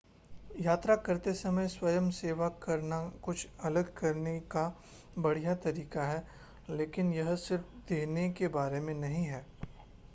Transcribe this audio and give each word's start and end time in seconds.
यात्रा 0.59 0.95
करते 0.97 1.33
समय 1.33 1.67
स्वयंसेवा 1.67 2.47
करना 2.63 2.97
कुछ 3.23 3.47
अलग 3.65 3.93
करने 3.97 4.39
का 4.51 4.63
बढ़िया 5.17 5.53
तरीका 5.65 6.03
है 6.03 6.25
लेकिन 6.69 7.13
यह 7.13 7.35
सिर्फ़ 7.43 7.75
देने 7.89 8.29
के 8.33 8.47
बारे 8.57 8.79
में 8.79 8.93
नहीं 8.95 9.23
है 9.25 9.45